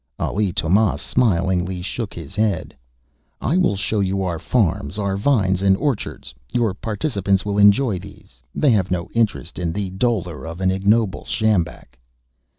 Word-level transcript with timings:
Ali 0.17 0.51
Tomás 0.51 0.99
smilingly 0.99 1.79
shook 1.83 2.11
his 2.11 2.33
head. 2.35 2.75
"I 3.39 3.55
will 3.55 3.75
show 3.75 3.99
you 3.99 4.23
our 4.23 4.39
farms, 4.39 4.97
our 4.97 5.15
vines 5.15 5.61
and 5.61 5.77
orchards. 5.77 6.33
Your 6.51 6.73
participants 6.73 7.45
will 7.45 7.59
enjoy 7.59 7.99
these; 7.99 8.41
they 8.55 8.71
have 8.71 8.89
no 8.89 9.09
interest 9.13 9.59
in 9.59 9.71
the 9.71 9.91
dolor 9.91 10.43
of 10.47 10.59
an 10.59 10.71
ignoble 10.71 11.25
sjambak." 11.25 11.99